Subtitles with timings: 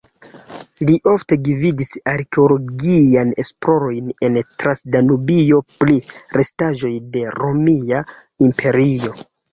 [0.89, 5.99] Li ofte gvidis arkeologiajn esplorojn en Transdanubio pri
[6.41, 8.01] restaĵoj de Romia
[8.49, 9.15] Imperio.